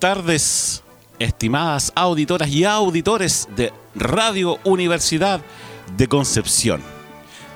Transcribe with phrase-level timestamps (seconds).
[0.00, 0.82] Tardes,
[1.18, 5.42] estimadas auditoras y auditores de Radio Universidad
[5.94, 6.80] de Concepción.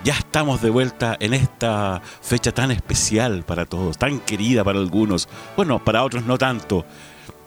[0.04, 5.26] Ya estamos de vuelta en esta fecha tan especial para todos, tan querida para algunos,
[5.56, 6.84] bueno, para otros no tanto.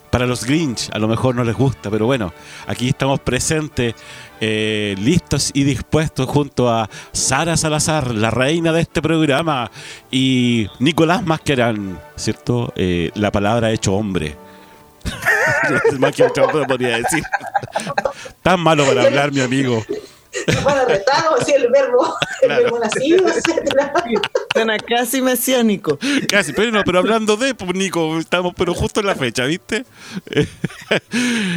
[0.10, 2.34] Para los Grinch a lo mejor no les gusta, pero bueno,
[2.66, 3.94] aquí estamos presentes,
[4.42, 9.70] eh, listos y dispuestos junto a Sara Salazar, la reina de este programa,
[10.10, 12.74] y Nicolás Masquerán, ¿cierto?
[12.76, 14.47] Eh, la palabra hecho hombre.
[16.00, 17.24] Más que otro podría decir.
[18.42, 19.84] Tan malo para hablar, mi amigo.
[20.62, 22.64] Bueno, retado, así el verbo, el Claro.
[22.64, 23.26] verbo nacido.
[24.54, 25.98] Suena casi mesiánico.
[26.30, 29.84] Casi, pero no, pero hablando de, pues, Nico, estamos pero justo en la fecha, ¿viste?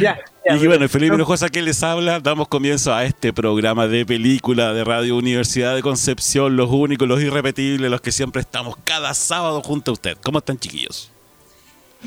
[0.01, 4.05] Ya, ya, y bueno, Felipe Hinojosa que les habla, damos comienzo a este programa de
[4.05, 9.13] película de Radio Universidad de Concepción, los únicos, los irrepetibles, los que siempre estamos cada
[9.13, 10.17] sábado junto a usted.
[10.23, 11.11] ¿Cómo están, chiquillos?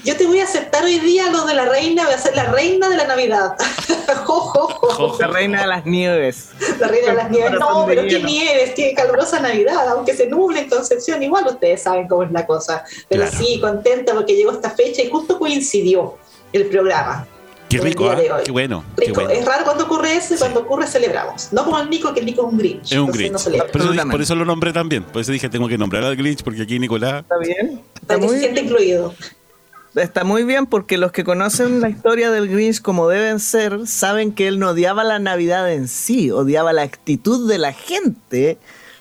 [0.03, 2.46] Yo te voy a aceptar hoy día lo de la reina, voy a ser la
[2.46, 3.55] reina de la Navidad.
[4.24, 5.17] jo, jo, jo.
[5.20, 6.51] La reina de las nieves.
[6.80, 7.52] La reina de las nieves.
[7.61, 12.08] No, pero qué nieves, qué calurosa Navidad, aunque se nuble en Concepción, igual ustedes saben
[12.08, 12.83] cómo es la cosa.
[13.08, 13.39] Pero Claro.
[13.39, 16.17] sí, contenta porque llegó esta fecha y justo coincidió
[16.52, 17.27] el programa.
[17.68, 18.29] Qué rico, hoy.
[18.45, 19.20] Qué bueno, qué Rico.
[19.23, 19.30] bueno.
[19.30, 21.52] Es raro cuando ocurre eso y cuando ocurre celebramos.
[21.52, 22.92] No como el Nico, que el Nico es un Grinch.
[22.92, 23.33] Es un Grinch.
[23.33, 25.02] No por, eso, por eso lo nombré también.
[25.05, 27.23] Por eso dije, tengo que nombrar al Grinch, porque aquí Nicolás...
[27.23, 27.80] ¿Está bien?
[28.01, 29.14] Está que se muy, sienta incluido.
[29.94, 34.32] Está muy bien porque los que conocen la historia del Grinch como deben ser, saben
[34.32, 38.58] que él no odiaba la Navidad en sí, odiaba la actitud de la gente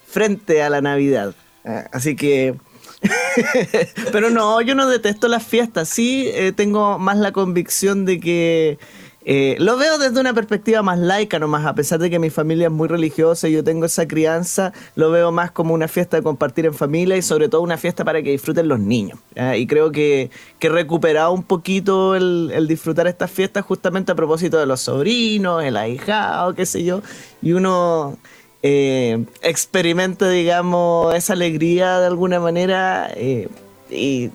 [0.07, 1.33] frente a la Navidad.
[1.65, 2.55] Ah, Así que...
[4.13, 5.89] Pero no, yo no detesto las fiestas.
[5.89, 8.79] Sí, eh, tengo más la convicción de que
[9.25, 12.67] eh, lo veo desde una perspectiva más laica nomás, a pesar de que mi familia
[12.67, 16.23] es muy religiosa y yo tengo esa crianza, lo veo más como una fiesta de
[16.23, 19.19] compartir en familia y sobre todo una fiesta para que disfruten los niños.
[19.55, 20.29] Y creo que,
[20.59, 24.81] que he recuperado un poquito el, el disfrutar estas fiestas justamente a propósito de los
[24.81, 27.01] sobrinos, el ahijado, qué sé yo,
[27.41, 28.17] y uno
[28.65, 33.49] eh, experimenta, digamos, esa alegría de alguna manera eh,
[33.89, 34.31] y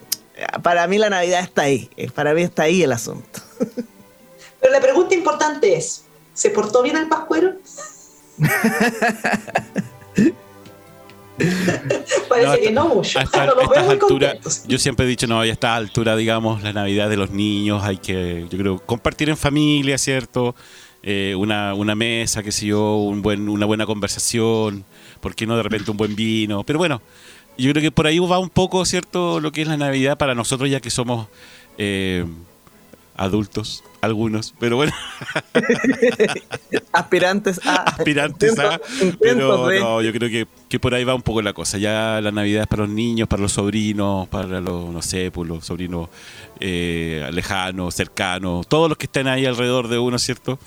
[0.63, 3.41] para mí la Navidad está ahí, eh, para mí está ahí el asunto.
[4.61, 6.05] Pero la pregunta importante es,
[6.35, 7.53] ¿se portó bien el pascuero?
[12.29, 13.19] Parece No, que no mucho.
[13.19, 14.65] A esta- No estas contentos.
[14.67, 17.83] yo siempre he dicho, no, ya a esta altura, digamos, la Navidad de los niños,
[17.85, 20.55] hay que, yo creo, compartir en familia, ¿cierto?
[21.03, 24.85] Eh, una, una mesa, qué sé yo, un buen, una buena conversación,
[25.21, 26.65] ¿por qué no de repente un buen vino?
[26.65, 27.01] Pero bueno,
[27.57, 29.39] yo creo que por ahí va un poco, ¿cierto?
[29.39, 31.29] Lo que es la Navidad para nosotros, ya que somos
[31.79, 32.25] eh,
[33.19, 34.93] adultos, algunos, pero bueno,
[36.93, 37.75] Aspirantes a...
[37.83, 38.81] aspirantes a.
[39.21, 41.79] Pero de- no, yo creo que, que por ahí va un poco la cosa.
[41.79, 45.49] Ya la Navidad es para los niños, para los sobrinos, para los, no sé, pues
[45.49, 46.09] los sobrinos
[46.61, 50.59] eh, lejanos, cercanos, todos los que estén ahí alrededor de uno, ¿cierto?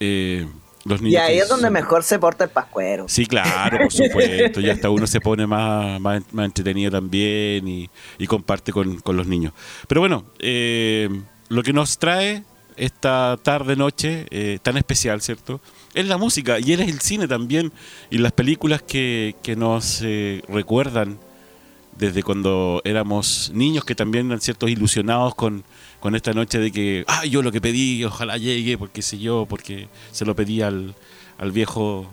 [0.00, 0.46] Eh,
[0.84, 1.14] los niños.
[1.14, 3.06] Y ahí es donde son- mejor se porta el pascuero.
[3.08, 4.60] Sí, claro, por supuesto.
[4.60, 9.16] Ya hasta uno se pone más, más, más entretenido también y, y comparte con, con
[9.16, 9.52] los niños.
[9.86, 11.08] Pero bueno, eh,
[11.50, 12.44] lo que nos trae
[12.76, 15.60] esta tarde, noche, eh, tan especial, ¿cierto?
[15.92, 17.72] Es la música y él es el cine también
[18.08, 21.18] y las películas que, que nos eh, recuerdan
[21.98, 25.64] desde cuando éramos niños que también eran ciertos ilusionados con,
[25.98, 29.44] con esta noche de que, ah, yo lo que pedí, ojalá llegue, porque sé yo,
[29.46, 30.94] porque se lo pedí al,
[31.36, 32.08] al viejo,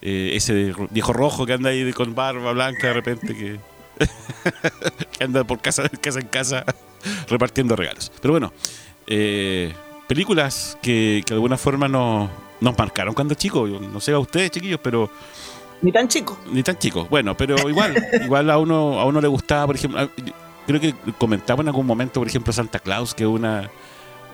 [0.00, 3.60] eh, ese viejo rojo que anda ahí con barba blanca de repente, que,
[5.18, 6.64] que anda por casa, casa en casa
[7.28, 8.12] repartiendo regalos.
[8.20, 8.52] Pero bueno,
[9.06, 9.72] eh,
[10.06, 14.50] películas que, que de alguna forma nos, nos marcaron cuando chicos, no sé a ustedes
[14.50, 15.10] chiquillos, pero
[15.82, 16.38] Ni tan chico.
[16.50, 17.06] Ni tan chico.
[17.10, 17.94] Bueno, pero igual,
[18.24, 20.10] igual a uno, a uno le gustaba, por ejemplo,
[20.66, 23.70] creo que comentaba en algún momento, por ejemplo, Santa Claus, que es una,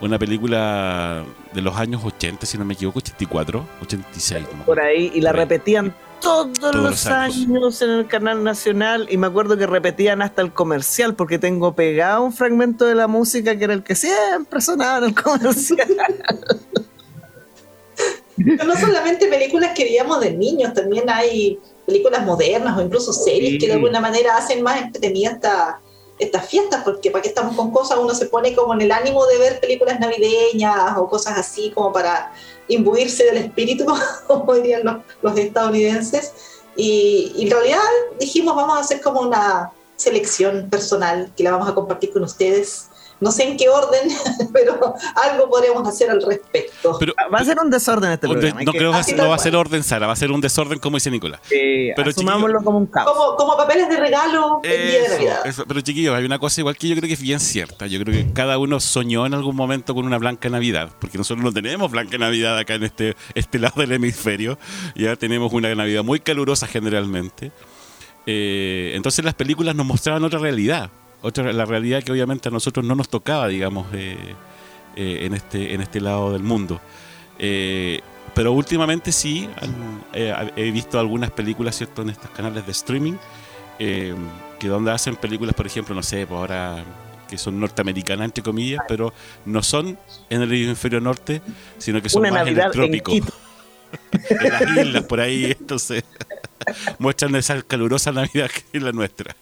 [0.01, 1.23] una película
[1.53, 4.45] de los años 80, si no me equivoco, 84, 86.
[4.65, 7.81] Por ahí, y la repetían todos, los, años.
[7.81, 12.23] en el canal nacional y me acuerdo que repetían hasta el comercial porque tengo pegado
[12.23, 15.87] un fragmento de la música que era el que siempre sonaba en el comercial.
[18.37, 23.67] no solamente películas que veíamos de niños, también hay películas modernas o incluso series que
[23.67, 25.81] de alguna manera hacen más entretenida esta,
[26.23, 29.25] estas fiestas, porque para que estamos con cosas, uno se pone como en el ánimo
[29.25, 32.33] de ver películas navideñas o cosas así como para
[32.67, 33.85] imbuirse del espíritu,
[34.27, 36.33] como dirían los, los estadounidenses.
[36.75, 37.79] Y, y, en realidad
[38.19, 42.89] dijimos, vamos a hacer como una selección personal que la vamos a compartir con ustedes
[43.23, 44.09] no sé en qué orden,
[44.53, 46.99] pero algo podríamos hacer al respecto.
[47.33, 48.61] va a ser un desorden este programa.
[48.63, 50.97] no creo que no va a ser orden, Sara, va a ser un desorden como
[50.97, 51.39] dice Nicolás.
[51.49, 53.11] pero asumámoslo como un caos.
[53.37, 55.65] Como, papeles de regalo el día de Navidad.
[55.67, 57.87] pero chiquillos, hay una cosa igual que yo creo que es bien cierta.
[57.87, 61.43] Yo creo que cada uno soñó en algún momento con una blanca Navidad, porque nosotros
[61.43, 64.57] no tenemos blanca Navidad acá en este, este lado del hemisferio.
[64.95, 67.51] Ya tenemos una Navidad muy calurosa generalmente.
[68.25, 70.89] Eh, entonces las películas nos mostraban otra realidad
[71.23, 74.35] otra la realidad que obviamente a nosotros no nos tocaba, digamos, eh,
[74.95, 76.79] eh, en, este, en este lado del mundo.
[77.39, 78.01] Eh,
[78.35, 79.47] pero últimamente sí,
[80.13, 83.13] he visto algunas películas, ¿cierto?, en estos canales de streaming,
[83.77, 86.83] que donde hacen películas, por ejemplo, no sé, pues ahora
[87.29, 89.13] que son norteamericanas, entre comillas, pero
[89.45, 89.99] no son
[90.29, 91.41] en el hemisferio norte,
[91.77, 93.11] sino que son más en el trópico.
[93.11, 93.23] En,
[94.29, 96.03] en las islas, por ahí, entonces
[96.97, 99.35] muestran esa calurosa Navidad que es la nuestra.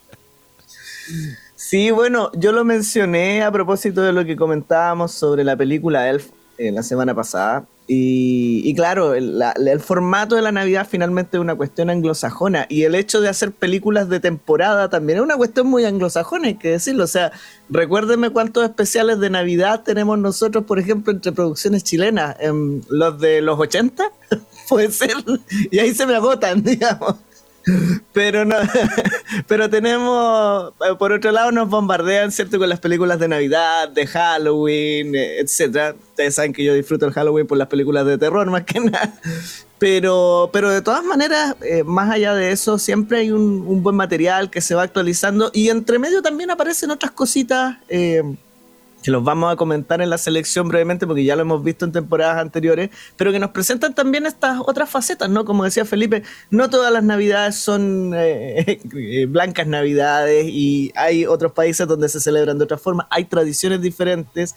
[1.72, 6.28] Sí, bueno, yo lo mencioné a propósito de lo que comentábamos sobre la película Elf
[6.58, 7.66] eh, la semana pasada.
[7.88, 12.66] Y, claro, el, formato de la Navidad finalmente es una cuestión anglosajona.
[12.68, 16.56] Y el hecho de hacer películas de temporada también es una cuestión muy anglosajona, hay
[16.56, 17.06] que decirlo.
[17.06, 17.32] O sea,
[17.70, 22.36] recuérdenme cuántos especiales de Navidad tenemos nosotros, por ejemplo, entre producciones chilenas.
[22.42, 24.12] En los de los 80,
[24.68, 25.16] puede ser.
[25.72, 27.16] Y ahí se me agotan, digamos.
[28.14, 28.56] Pero no,
[29.48, 32.58] pero tenemos, por otro lado nos bombardean, ¿cierto?
[32.58, 35.96] Con las películas de Navidad, de Halloween, etcétera.
[36.10, 39.14] Ustedes saben que yo disfruto el Halloween por las películas de terror más que nada.
[39.78, 44.52] Pero, pero de todas maneras, eh, más allá de eso, siempre hay un, buen material
[44.52, 47.78] que se va actualizando y entre medio también aparecen otras cositas.
[47.90, 48.22] Eh,
[49.02, 51.92] que los vamos a comentar en la selección brevemente porque ya lo hemos visto en
[51.92, 55.46] temporadas anteriores, pero que nos presentan también estas otras facetas, ¿no?
[55.46, 61.52] Como decía Felipe, no todas las navidades son eh, eh, blancas navidades y hay otros
[61.54, 64.56] países donde se celebran de otra forma, hay tradiciones diferentes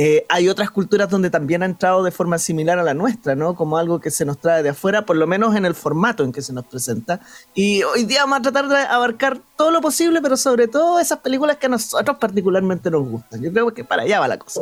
[0.00, 3.56] eh, hay otras culturas donde también ha entrado de forma similar a la nuestra, ¿no?
[3.56, 6.30] Como algo que se nos trae de afuera, por lo menos en el formato en
[6.30, 7.18] que se nos presenta.
[7.52, 11.18] Y hoy día vamos a tratar de abarcar todo lo posible, pero sobre todo esas
[11.18, 13.42] películas que a nosotros particularmente nos gustan.
[13.42, 14.60] Yo creo que para allá va la cosa.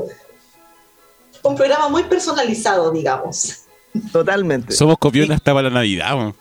[1.42, 3.66] Un programa muy personalizado, digamos.
[4.12, 4.72] Totalmente.
[4.72, 6.32] Somos copiones hasta para la Navidad,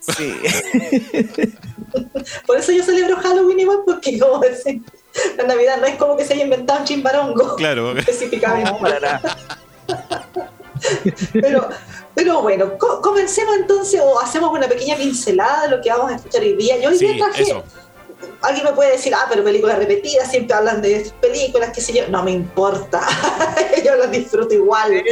[0.00, 0.34] Sí.
[2.44, 4.82] por eso yo celebro Halloween igual, porque como decir
[5.36, 7.56] la Navidad no es como que se haya inventado un chimbarongo.
[7.56, 7.96] Claro.
[7.96, 8.70] Específicamente.
[11.32, 11.68] pero,
[12.14, 16.42] pero bueno, comencemos entonces o hacemos una pequeña pincelada de lo que vamos a escuchar
[16.42, 16.78] hoy día.
[16.78, 17.62] Yo hoy día traje.
[18.40, 22.08] Alguien me puede decir, ah, pero películas repetidas, siempre hablan de películas, qué sé yo.
[22.08, 23.00] No me importa.
[23.84, 25.02] yo las disfruto igual.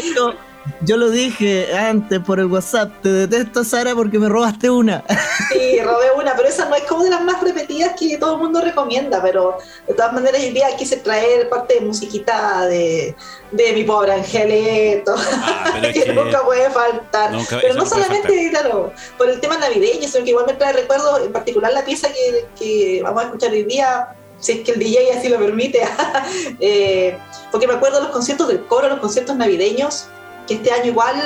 [0.83, 5.05] Yo lo dije antes por el WhatsApp, te detesto Sara porque me robaste una.
[5.50, 8.40] Sí, robé una, pero esa no es como de las más repetidas que todo el
[8.40, 13.14] mundo recomienda, pero de todas maneras hoy día quise traer parte de musiquita de,
[13.50, 17.33] de mi pobre Angelito, ah, que, nunca puede faltar.
[17.61, 21.33] pero no solamente, claro, por el tema navideño, sino que igual me trae recuerdos, en
[21.33, 25.12] particular la pieza que, que vamos a escuchar hoy día, si es que el DJ
[25.19, 25.83] así lo permite,
[26.61, 27.19] eh,
[27.50, 30.07] porque me acuerdo los conciertos del coro, los conciertos navideños,
[30.54, 31.16] este año igual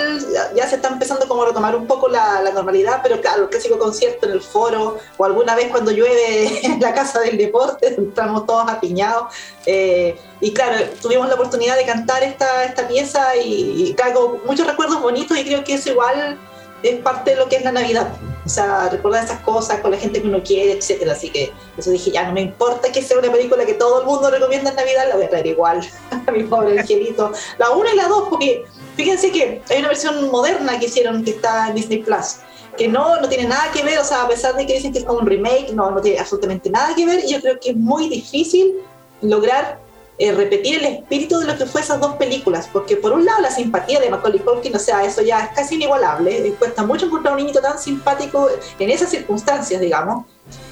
[0.55, 3.79] ya se está empezando como a retomar un poco la, normalidad, pero claro, el clásico
[3.79, 8.47] concierto en el foro o alguna vez cuando llueve en la casa del deporte, estamos
[8.47, 9.35] todos apiñados.
[9.67, 14.67] Eh, y claro, tuvimos la oportunidad de cantar esta, esta pieza y, y claro, muchos
[14.67, 16.39] recuerdos bonitos y creo que eso igual
[16.83, 18.13] es parte de lo que es la Navidad.
[18.45, 21.13] O sea, recordar esas cosas con la gente que uno quiere, etcétera.
[21.13, 24.07] Así que eso dije, ya no me importa que sea una película que todo el
[24.07, 25.81] mundo recomienda en Navidad, la voy a traer igual
[26.27, 27.33] a mi pobre angelito.
[27.57, 28.65] La 1 y la 2, porque
[28.97, 32.37] fíjense que hay una versión moderna que hicieron que está en Disney Plus
[32.77, 35.01] que no, no tiene nada que ver, o sea, a pesar de que dicen que
[35.01, 37.71] es como un remake, no, no tiene absolutamente nada que ver, y yo creo que
[37.71, 38.75] es muy difícil
[39.23, 39.79] lograr
[40.19, 43.43] eh, repetir el espíritu de lo que fue esas dos películas, porque por un lado
[43.43, 47.07] la simpatía de Macaulay Culkin, o sea, eso ya es casi inigualable, eh, cuesta mucho
[47.07, 48.49] encontrar un niñito tan simpático
[48.79, 50.27] en esas circunstancias, digamos.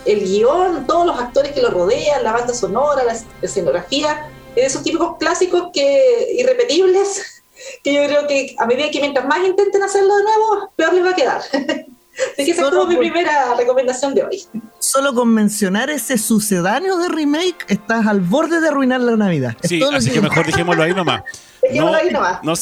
[0.04, 5.16] El guion, todos los actores que lo rodean, la banda sonora, la escenografía, esos típicos
[5.18, 7.41] clásicos que irrepetibles,
[7.82, 11.04] que yo creo que a medida que mientras más intenten hacerlo de nuevo, peor les
[11.04, 11.42] va a quedar.
[12.34, 14.42] Así que esa es mi primera recomendación de hoy.
[14.78, 19.56] Solo con mencionar ese sucedáneo de remake, estás al borde de arruinar la Navidad.
[19.62, 20.20] Sí, así que...
[20.20, 21.22] mejor dejémoslo ahí nomás.
[21.72, 22.42] No, ahí nomás.
[22.42, 22.54] No,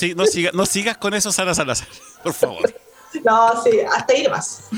[0.53, 1.89] no, sigas con eso, Sara Salazar,
[2.23, 2.75] por favor.
[3.25, 4.69] No, sí, hasta ir más.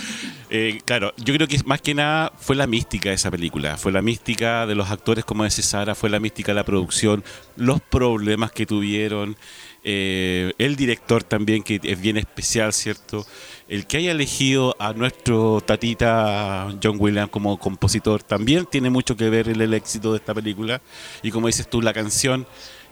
[0.48, 3.76] Eh, claro, yo creo que más que nada fue la mística de esa película.
[3.76, 7.24] Fue la mística de los actores, como dice Sara, fue la mística de la producción,
[7.56, 9.36] los problemas que tuvieron,
[9.84, 13.26] eh, el director también, que es bien especial, ¿cierto?
[13.72, 19.30] el que haya elegido a nuestro tatita John Williams como compositor también tiene mucho que
[19.30, 20.82] ver en el éxito de esta película.
[21.22, 22.46] Y como dices tú, la canción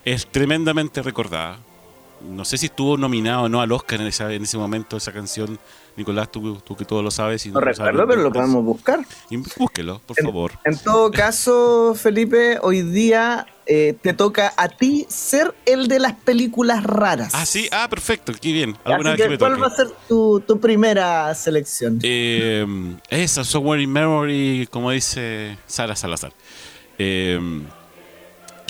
[0.05, 1.59] es tremendamente recordada.
[2.27, 5.59] No sé si estuvo nominado o no al Oscar en, en ese momento esa canción.
[5.95, 7.45] Nicolás, tú, que todo lo sabes.
[7.47, 9.05] no, recuerdo, pero lo podemos buscar.
[9.57, 10.51] búsquelo, por favor.
[10.63, 16.13] En todo caso, Felipe, hoy día eh, te toca a ti ser el de las
[16.13, 17.33] películas raras.
[17.33, 18.77] Ah, sí, ah, perfecto, qué bien.
[18.83, 21.99] ¿Cuál va a ser tu, primera selección?
[22.03, 22.65] Eh,
[23.09, 26.33] esa, Somewhere in Memory, como dice Sara Salazar.
[26.97, 27.39] Eh,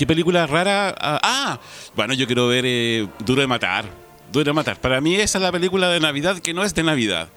[0.02, 0.96] ¿Qué película rara?
[1.00, 1.60] Ah, ah,
[1.96, 3.86] bueno, yo quiero ver eh, Duro de Matar.
[4.32, 4.80] Duro Matar.
[4.80, 7.30] Para mí esa es la película de Navidad que no es de Navidad.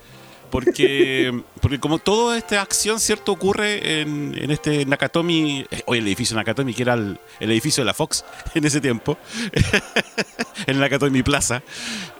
[0.49, 3.33] Porque, porque como toda esta acción, ¿cierto?
[3.33, 7.85] Ocurre en, en este Nakatomi, eh, o el edificio Nakatomi, que era el, edificio de
[7.85, 8.23] la Fox
[8.53, 9.17] en ese tiempo,
[10.67, 11.63] en Nakatomi Plaza,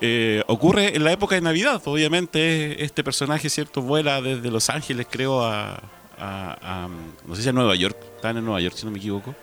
[0.02, 1.82] eh, ocurre en la época de Navidad.
[1.86, 3.82] Obviamente este personaje, ¿cierto?
[3.82, 5.82] Vuela desde Los Ángeles, creo, a,
[6.18, 6.90] a,
[7.26, 9.36] no sé si a Nueva York, están en Nueva York, si no me equivoco.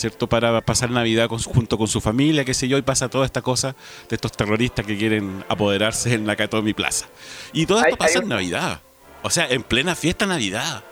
[0.00, 0.26] ¿Cierto?
[0.26, 3.76] Para pasar Navidad junto con su familia, qué sé yo, y pasa toda esta cosa
[4.08, 7.06] de estos terroristas que quieren apoderarse en Nakatomi Plaza.
[7.52, 8.80] Y todo esto pasa en Navidad,
[9.22, 10.82] o sea, en plena fiesta Navidad.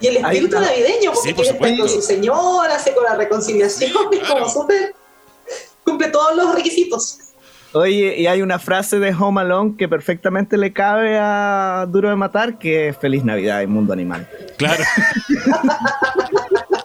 [0.00, 4.26] Y el espíritu navideño, porque quiere estar con su señora, hace con la reconciliación, es
[4.26, 4.94] como súper,
[5.84, 7.18] cumple todos los requisitos.
[7.72, 12.16] Oye, y hay una frase de Home Alone que perfectamente le cabe a Duro de
[12.16, 14.28] Matar, que es Feliz Navidad en Mundo Animal.
[14.56, 14.82] Claro.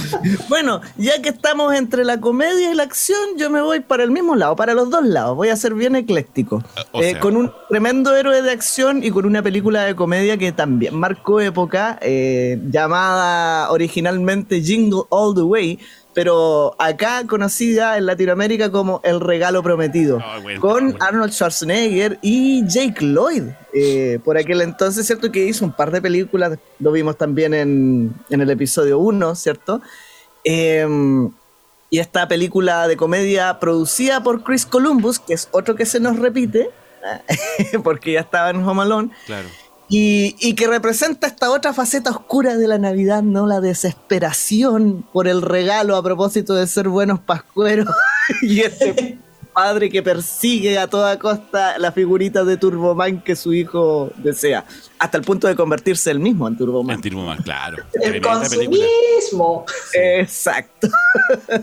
[0.48, 4.10] bueno, ya que estamos entre la comedia y la acción, yo me voy para el
[4.10, 5.36] mismo lado, para los dos lados.
[5.36, 6.62] Voy a ser bien ecléctico.
[6.94, 10.94] Eh, con un tremendo héroe de acción y con una película de comedia que también
[10.94, 15.78] marcó época, eh, llamada originalmente Jingle All the Way
[16.14, 23.04] pero acá conocida en Latinoamérica como El Regalo Prometido, ah, con Arnold Schwarzenegger y Jake
[23.04, 23.44] Lloyd.
[23.74, 25.32] Eh, por aquel entonces, ¿cierto?
[25.32, 29.80] Que hizo un par de películas, lo vimos también en, el episodio 1, ¿cierto?
[30.44, 31.30] Em,
[31.88, 36.18] y esta película de comedia producida por Chris Columbus, que es otro que se nos
[36.18, 36.70] repite,
[37.84, 39.10] porque ya estaba en Home Alone.
[39.26, 39.48] Claro.
[39.94, 43.46] Y, que representa esta otra faceta oscura de la Navidad, ¿no?
[43.46, 47.94] La desesperación por el regalo a propósito de ser buenos pascueros
[48.42, 49.18] y este
[49.52, 54.64] padre que persigue a toda costa la figurita de Turboman que su hijo desea,
[54.98, 56.96] hasta el punto de convertirse él mismo en Turboman.
[56.96, 57.84] En Turboman, claro.
[58.02, 59.66] El consumismo.
[59.92, 60.88] Exacto.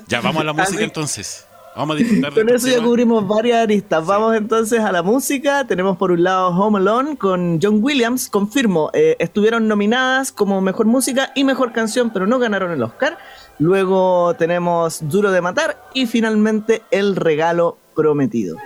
[0.08, 1.48] Ya vamos a la música entonces.
[1.80, 4.06] Vamos a disfrutar Con eso ya cubrimos varias aristas.
[4.06, 5.64] Vamos entonces a la música.
[5.66, 8.28] Tenemos por un lado Home Alone con John Williams.
[8.28, 13.18] Confirmo, eh, estuvieron nominadas como mejor música y mejor canción, pero no ganaron el Oscar.
[13.60, 18.58] Luego tenemos Duro de Matar y finalmente El Regalo Prometido.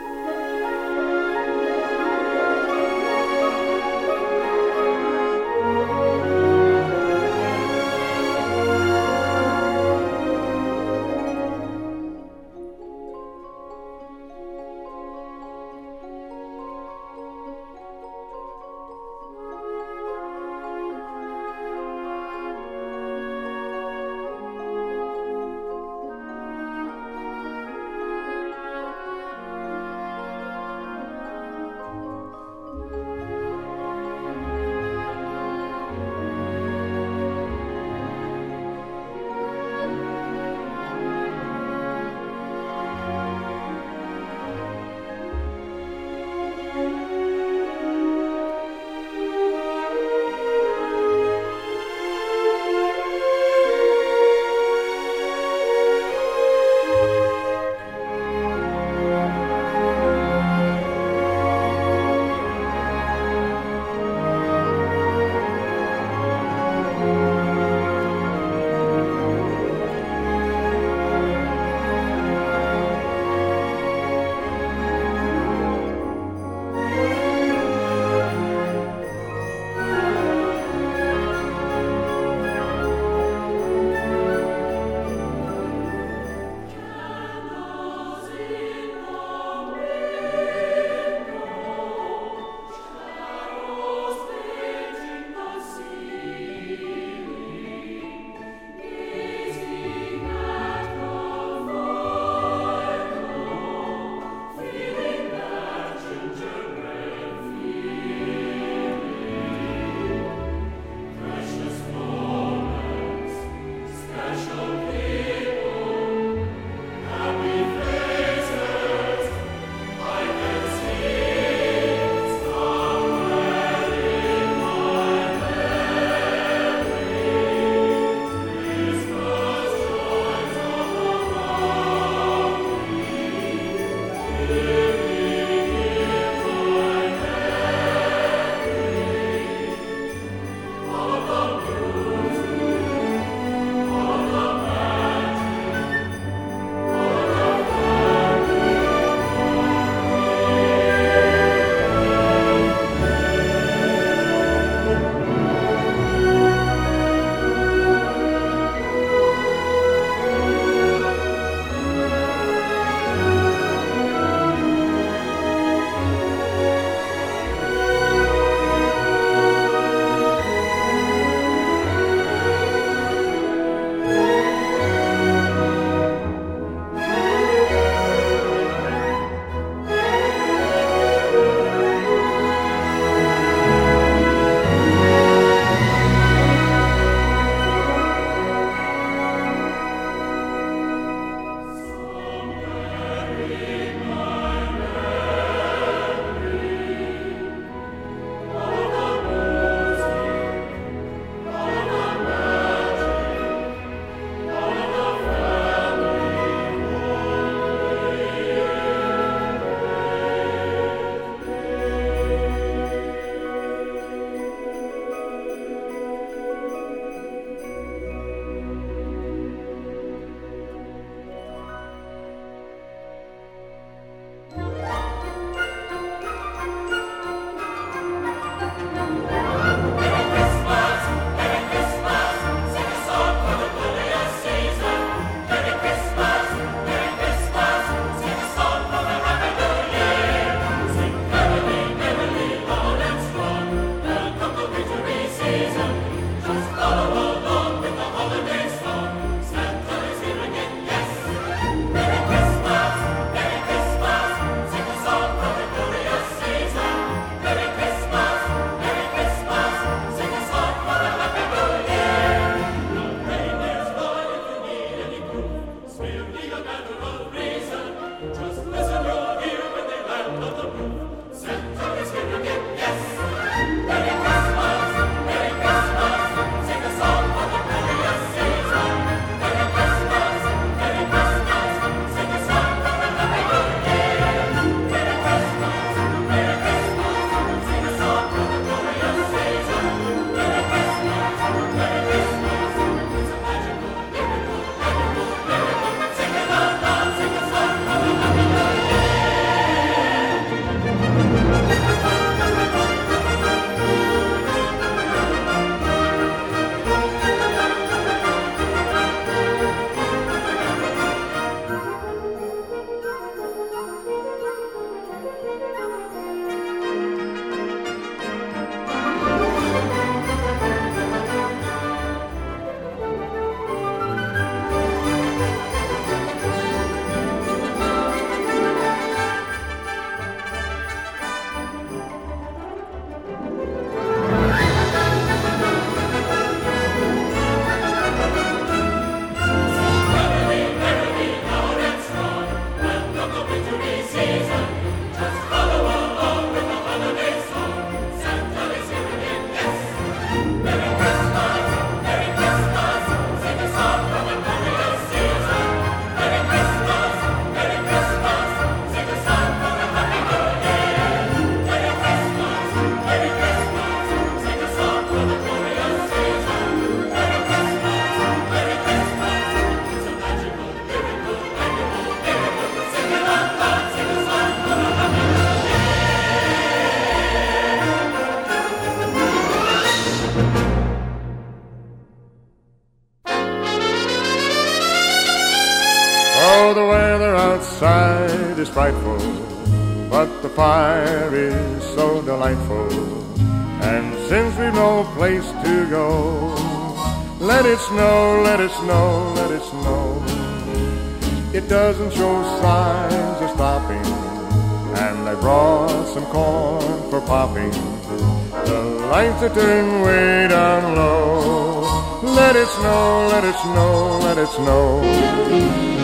[409.56, 411.82] Lights way down low.
[412.24, 415.02] Let it snow, let it snow, let it snow.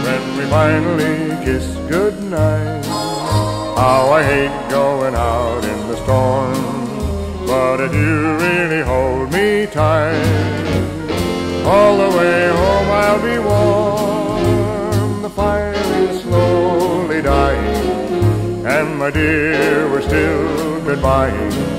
[0.05, 7.47] When we finally kiss goodnight, how I hate going out in the storm.
[7.47, 10.13] But if you really hold me tight,
[11.65, 15.21] all the way home I'll be warm.
[15.21, 21.78] The fire is slowly dying, and my dear, we're still goodbying.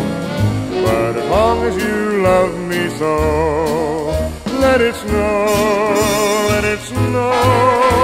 [0.91, 3.13] But as long as you love me so,
[4.59, 5.45] let it snow,
[6.51, 8.00] let it snow,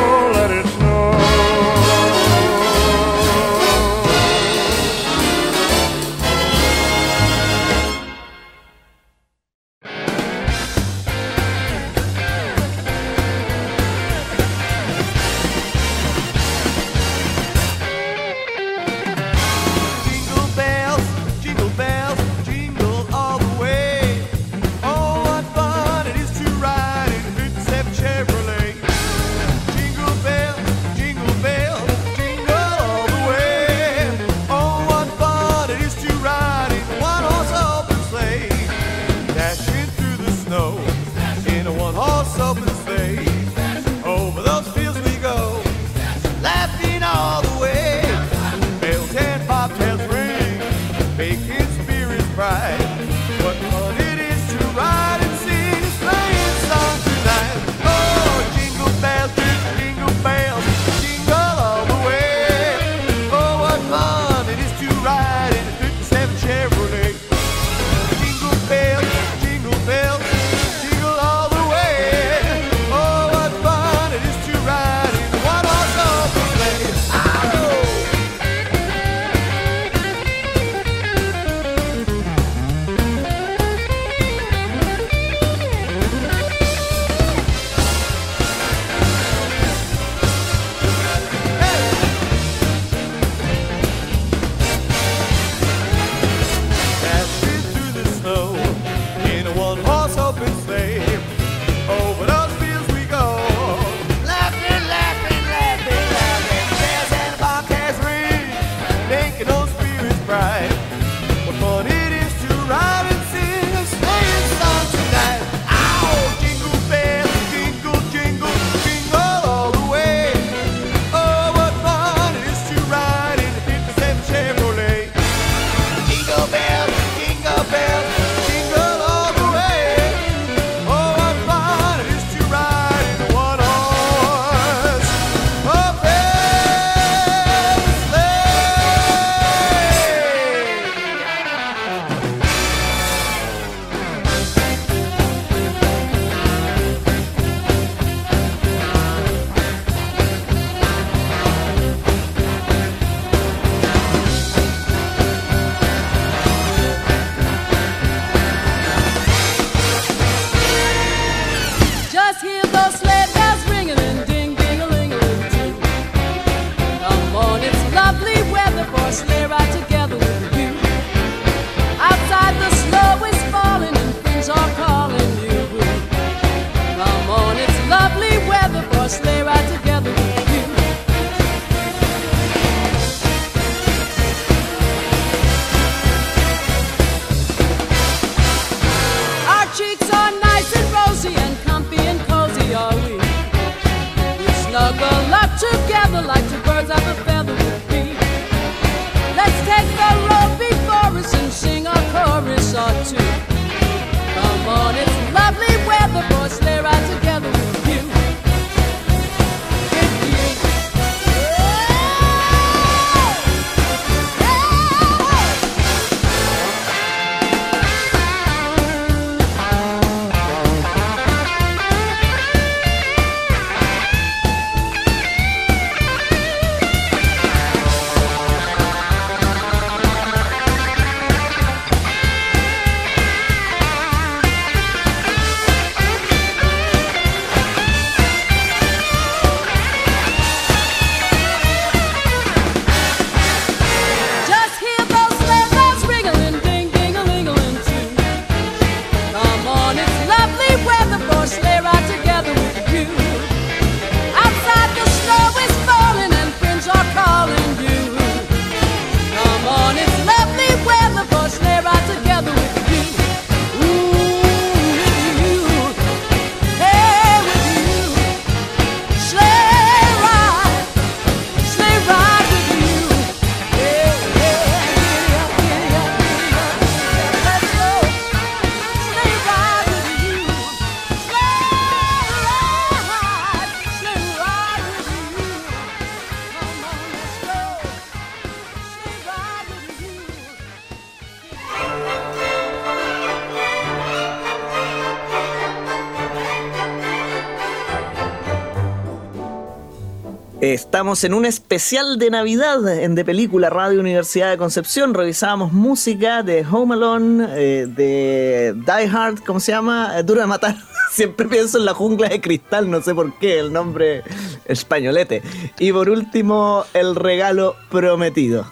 [300.73, 305.13] Estamos en un especial de Navidad en De Película Radio Universidad de Concepción.
[305.13, 310.19] Revisábamos música de Home Alone, eh, de Die Hard, ¿cómo se llama?
[310.19, 310.75] Eh, Duro de Matar.
[311.11, 314.23] Siempre pienso en la jungla de cristal, no sé por qué, el nombre
[314.65, 315.41] españolete.
[315.79, 318.65] Y por último, El regalo prometido.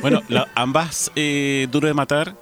[0.00, 0.20] Bueno,
[0.54, 2.36] ambas eh, Duro de Matar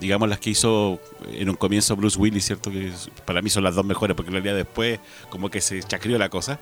[0.00, 1.00] digamos las que hizo
[1.32, 2.70] en un comienzo Bruce Willis, ¿cierto?
[2.70, 2.92] Que
[3.24, 6.28] para mí son las dos mejores, porque en realidad después como que se chacrió la
[6.28, 6.58] cosa.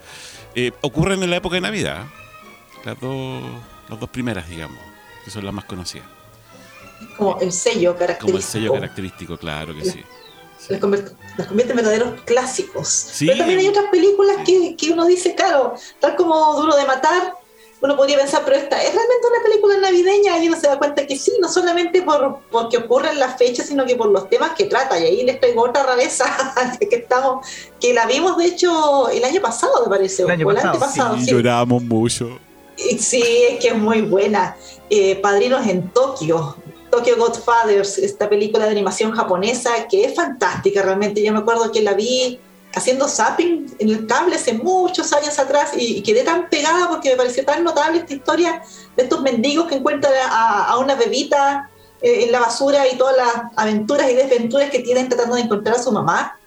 [0.54, 2.06] Eh, ocurren en la época de Navidad,
[2.84, 3.42] las dos,
[3.88, 4.78] las dos primeras, digamos,
[5.24, 6.06] que son las más conocidas.
[7.16, 8.26] Como el sello característico.
[8.26, 10.02] Como el sello característico, claro que sí.
[10.68, 11.12] Las convierte,
[11.70, 13.14] en verdaderos clásicos.
[13.20, 17.34] Pero también hay otras películas que, que uno dice, claro, tal como Duro de Matar,
[17.80, 21.06] uno podría pensar, pero esta es realmente una película navideña y uno se da cuenta
[21.06, 24.52] que sí, no solamente por porque ocurre en la fecha, sino que por los temas
[24.56, 24.98] que trata.
[24.98, 26.24] Y ahí les traigo otra rareza
[26.80, 27.46] que estamos,
[27.80, 30.46] que la vimos de hecho el año pasado, me parece, el año
[30.78, 32.38] pasado, sí, Lloramos mucho.
[32.76, 34.56] Sí, es que es muy buena.
[34.90, 36.56] Eh, Padrinos en Tokio,
[36.90, 41.22] Tokyo Godfathers, esta película de animación japonesa que es fantástica realmente.
[41.22, 42.40] Yo me acuerdo que la vi
[42.76, 47.16] haciendo zapping en el cable hace muchos años atrás y, quedé tan pegada porque me
[47.16, 48.62] pareció tan notable esta historia
[48.94, 51.70] de estos mendigos que encuentran a, una bebita
[52.02, 55.76] eh, en la basura y todas las aventuras y desventuras que tienen tratando de encontrar
[55.76, 56.38] a su mamá.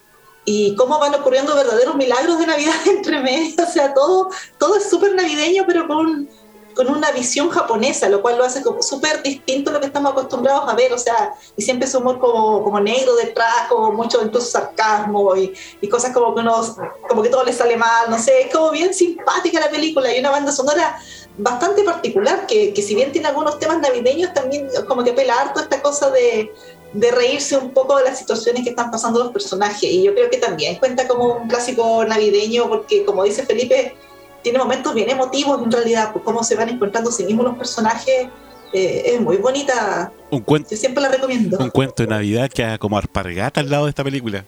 [0.45, 4.87] Y cómo van ocurriendo verdaderos milagros de Navidad entre medio, o sea, todo, todo es
[4.89, 6.29] súper navideño pero con
[6.75, 10.11] con una visión japonesa, lo cual lo hace como súper distinto a lo que estamos
[10.11, 14.23] acostumbrados a ver, o sea, y siempre es humor como, como negro detrás, como mucho
[14.23, 16.61] incluso sarcasmo y, y, cosas como que uno,
[17.07, 20.19] como que todo le sale mal, no sé, es como bien simpática la película y
[20.19, 20.99] una banda sonora
[21.37, 25.61] bastante particular, que, que si bien tiene algunos temas navideños, también como que apela harto
[25.61, 26.51] esta cosa de,
[26.93, 29.83] de reírse un poco de las situaciones que están pasando los personajes.
[29.83, 33.95] Y yo creo que también cuenta como un clásico navideño, porque como dice Felipe,
[34.41, 38.27] tiene momentos bien emotivos en realidad, pues cómo se van encontrando sí mismos los personajes.
[38.71, 40.11] Eh, es muy bonita.
[40.29, 41.57] Un cuento, Yo siempre la recomiendo.
[41.57, 44.45] Un cuento de Navidad que haga como arpargata al lado de esta película.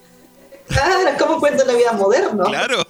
[0.67, 2.43] Claro, es como un cuento de Navidad moderno.
[2.43, 2.85] Claro.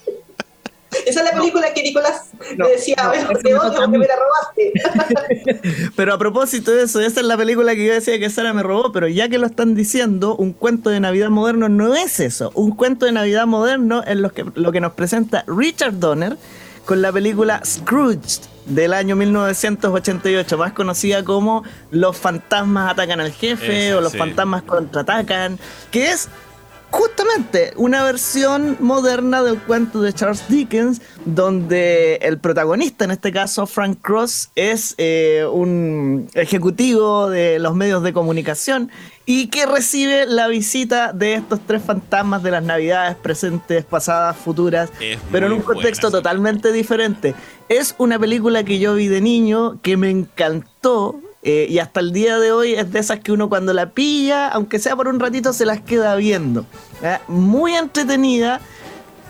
[1.06, 4.16] Esa es la película que Nicolás me decía, a ver, te odio porque me la
[4.16, 5.62] robaste.
[5.96, 8.62] pero a propósito de eso, esa es la película que yo decía que Sara me
[8.62, 12.52] robó, pero ya que lo están diciendo, un cuento de Navidad moderno no es eso.
[12.56, 16.36] Un cuento de Navidad moderno es lo que, lo que nos presenta Richard Donner
[16.86, 23.94] con la película Scrooge del año 1988, más conocida como Los fantasmas atacan al jefe
[23.94, 25.60] o Los fantasmas contraatacan,
[25.92, 26.30] que es
[26.92, 33.66] justamente una versión moderna del cuento de Charles Dickens, donde el protagonista, en este caso
[33.66, 38.92] Frank Cross, es eh, un ejecutivo de los medios de comunicación
[39.26, 44.90] y que recibe la visita de estos tres fantasmas de las navidades presentes, pasadas, futuras,
[45.32, 47.34] pero en un contexto totalmente diferente.
[47.70, 52.14] Es una película que yo vi de niño que me encantó eh, y hasta el
[52.14, 55.20] día de hoy es de esas que uno cuando la pilla, aunque sea por un
[55.20, 56.66] ratito, se las queda viendo.
[57.02, 57.18] ¿eh?
[57.28, 58.62] Muy entretenida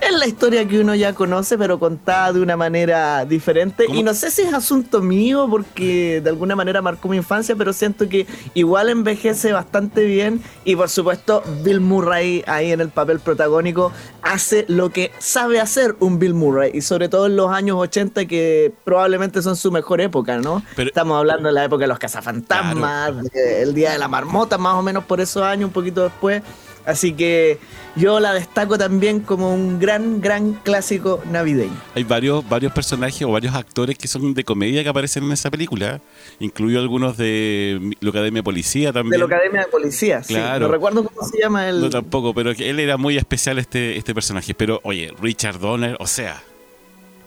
[0.02, 3.86] es la historia que uno ya conoce, pero contada de una manera diferente.
[3.88, 7.72] Y no sé si es asunto mío, porque de alguna manera marcó mi infancia, pero
[7.72, 10.42] siento que igual envejece bastante bien.
[10.66, 13.92] Y por supuesto, Bill Murray ahí en el papel protagónico
[14.24, 16.72] hace lo que sabe hacer un Bill Murray.
[16.74, 20.64] Y sobre todo en los años 80, que probablemente son su mejor época, ¿no?
[20.78, 24.82] Estamos hablando de la época de los cazafantasmas, el Día de la Marmota, más o
[24.82, 26.42] menos por esos años, un poquito después.
[26.86, 27.60] Así que
[27.96, 31.76] yo la destaco también como un gran, gran clásico navideño.
[31.96, 35.52] Hay varios, varios personajes o varios actores que son de comedia que aparecen en esa
[35.52, 36.02] película,
[36.40, 39.12] incluido algunos de la Academia de Policía también.
[39.12, 40.68] De la Academia de Policía, claro.
[40.68, 41.82] No recuerdo cómo se llama él.
[41.82, 44.54] No tampoco, pero él era muy especial este, este personaje.
[44.54, 46.42] Pero, oye, Richard Donner, o sea,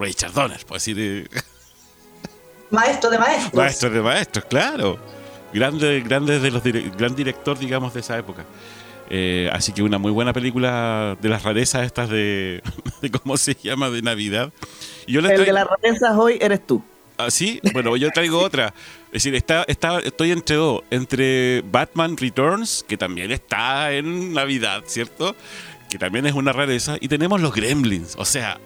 [0.01, 1.29] Richard Donner, por decir...
[2.71, 3.55] Maestro de maestros.
[3.55, 4.99] Maestro de maestros, claro.
[5.53, 6.63] Grande, grande de los
[6.97, 8.45] gran director, digamos, de esa época.
[9.11, 12.63] Eh, así que una muy buena película de las rarezas estas de,
[13.23, 14.53] cómo se llama de Navidad.
[15.07, 16.83] yo El de las rarezas hoy eres tú.
[17.17, 17.61] ¿Ah, sí?
[17.73, 18.75] Bueno, yo traigo otra.
[19.07, 20.83] Es decir, está, está, estoy entre dos.
[20.91, 25.37] Entre Batman Returns, que también está en Navidad, ¿cierto?
[25.91, 26.97] Que también es una rareza.
[27.01, 28.17] Y tenemos los Gremlins.
[28.19, 28.59] O sea,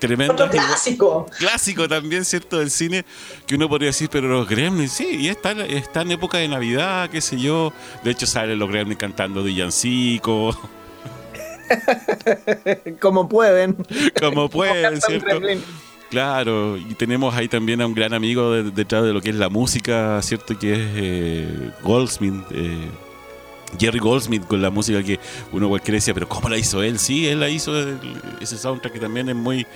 [0.00, 0.32] tremendo.
[0.32, 1.26] Otro clásico.
[1.38, 2.58] Clásico también, ¿cierto?
[2.58, 3.04] Del cine,
[3.46, 7.08] que uno podría decir, pero los Gremlins, sí, y está, está en época de Navidad,
[7.10, 7.72] qué sé yo.
[8.02, 10.58] De hecho, salen los Gremlins cantando villancico.
[13.00, 13.76] Como pueden.
[14.18, 15.40] Como pueden, ¿cierto?
[16.10, 19.48] Claro, y tenemos ahí también a un gran amigo detrás de, lo que es la
[19.48, 20.58] música, ¿cierto?
[20.58, 22.42] Que es eh, Goldsmith.
[22.50, 22.88] Eh,
[23.78, 25.18] Jerry Goldsmith con la música que
[25.52, 26.98] uno cualquiera decía, pero ¿cómo la hizo él?
[26.98, 27.72] Sí, él la hizo,
[28.40, 29.66] ese soundtrack que también es muy,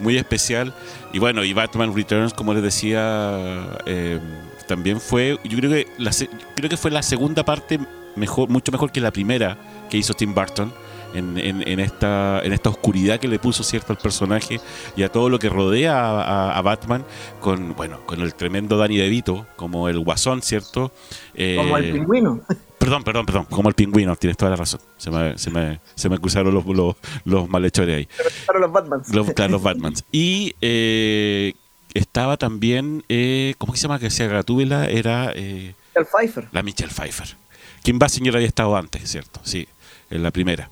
[0.00, 0.74] muy especial.
[1.12, 4.20] Y bueno, y Batman Returns, como les decía, eh,
[4.66, 6.10] también fue, yo creo que, la,
[6.54, 7.80] creo que fue la segunda parte
[8.16, 9.56] mejor, mucho mejor que la primera
[9.90, 10.72] que hizo Tim Burton.
[11.14, 14.60] En, en, esta, en esta oscuridad que le puso cierto al personaje
[14.94, 17.02] y a todo lo que rodea a, Batman
[17.40, 20.92] con bueno con el tremendo Danny DeVito como el guasón cierto
[21.32, 22.42] como el eh, pingüino
[22.88, 24.80] Perdón, perdón, perdón, como el pingüino, tienes toda la razón.
[24.96, 26.96] Se me, se me, se me cruzaron los, los,
[27.26, 28.08] los malhechores ahí.
[28.16, 29.14] Se los Batmans.
[29.14, 30.04] Los, claro, los Batmans.
[30.10, 31.52] Y eh,
[31.92, 34.86] estaba también, eh, ¿cómo se llama que hacía Gatúbela?
[34.86, 35.32] Era...
[35.34, 36.48] Eh, Pfeiffer.
[36.50, 37.36] La Michelle Pfeiffer.
[37.82, 39.38] Kim Basinger había estado antes, ¿cierto?
[39.44, 39.68] Sí,
[40.08, 40.70] en la primera.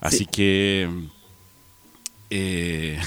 [0.00, 0.88] Así que...
[2.30, 3.00] Eh,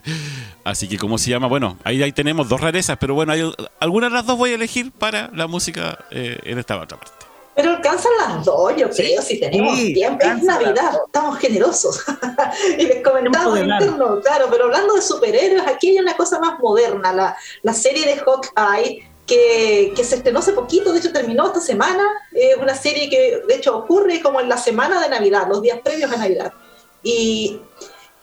[0.64, 1.48] así que, ¿cómo se llama?
[1.48, 4.54] Bueno, ahí, ahí tenemos dos rarezas, pero bueno, hay, algunas de las dos voy a
[4.54, 7.19] elegir para la música eh, en esta otra parte.
[7.60, 10.24] Pero alcanzan las dos, yo creo, si tenemos tiempo.
[10.24, 12.02] Es Navidad, estamos generosos.
[12.78, 17.12] y les comentamos interno, claro, pero hablando de superhéroes, aquí hay una cosa más moderna,
[17.12, 19.06] la, la serie de Hawkeye.
[19.26, 23.42] Que, que, se estrenó hace poquito, de hecho terminó esta semana, es una serie que
[23.46, 26.52] de hecho ocurre como en la semana de Navidad, los días previos a Navidad.
[27.04, 27.60] Y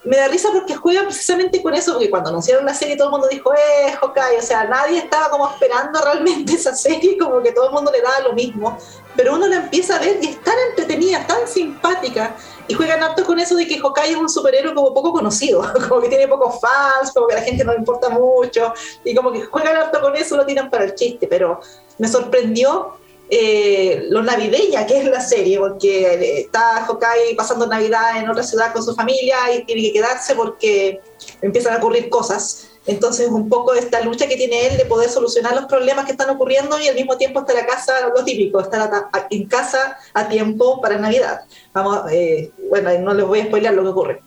[0.04, 3.12] me da risa porque juegan precisamente con eso, porque cuando anunciaron la serie todo el
[3.12, 7.52] mundo dijo, eh, Hawkeye, o sea, nadie estaba como esperando realmente esa serie, como que
[7.52, 8.76] todo el mundo le daba lo mismo,
[9.18, 12.36] pero uno la empieza a ver y es tan entretenida, tan simpática,
[12.68, 16.00] y juegan harto con eso de que Hawkeye es un superhéroe como poco conocido, como
[16.00, 19.32] que tiene pocos fans, como que a la gente no le importa mucho, y como
[19.32, 21.58] que juegan harto con eso, lo tiran para el chiste, pero
[21.98, 22.92] me sorprendió
[23.28, 28.44] eh, lo navideña que es la serie, porque eh, está Hawkeye pasando Navidad en otra
[28.44, 31.00] ciudad con su familia y tiene que quedarse porque
[31.42, 32.68] empiezan a ocurrir cosas.
[32.88, 36.30] Entonces, un poco esta lucha que tiene él de poder solucionar los problemas que están
[36.30, 38.90] ocurriendo y al mismo tiempo estar a casa, lo típico, estar
[39.30, 41.42] en casa a tiempo para Navidad.
[41.74, 44.22] Vamos, eh, bueno, no les voy a spoilear lo que ocurre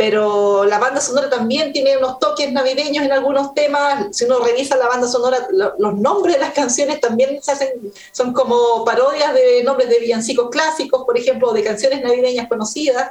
[0.00, 4.16] pero la banda sonora también tiene unos toques navideños en algunos temas.
[4.16, 8.32] Si uno revisa la banda sonora, los nombres de las canciones también se hacen, son
[8.32, 13.10] como parodias de nombres de villancicos clásicos, por ejemplo, de canciones navideñas conocidas.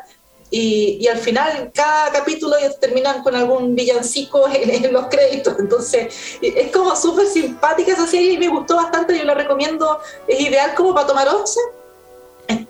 [0.51, 5.55] Y, al final, cada capítulo terminan con algún villancico en, los créditos.
[5.59, 9.17] Entonces, es como súper simpática esa serie y me gustó bastante.
[9.17, 11.59] Yo la recomiendo, es ideal como para tomar once